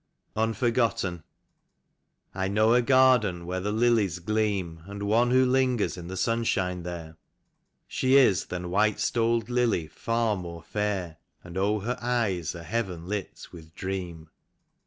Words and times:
42 0.33 0.41
UNFORGOTTEN. 0.47 1.23
I 2.33 2.47
KNOW 2.47 2.73
a 2.73 2.81
garden 2.81 3.45
where 3.45 3.59
the 3.59 3.71
lilies 3.71 4.17
gleam, 4.17 4.81
And 4.87 5.03
one 5.03 5.29
who 5.29 5.45
lingers 5.45 5.95
in 5.95 6.07
the 6.07 6.17
sunshine 6.17 6.81
there; 6.81 7.17
She 7.87 8.15
is 8.15 8.45
than 8.47 8.71
white 8.71 8.99
stoled 8.99 9.47
lily 9.47 9.85
far 9.87 10.35
more 10.35 10.63
fair, 10.63 11.17
And 11.43 11.55
oh, 11.55 11.81
her 11.81 11.99
eyes 12.01 12.55
are 12.55 12.63
heaven 12.63 13.05
lit 13.05 13.45
with 13.51 13.75
dream. 13.75 14.31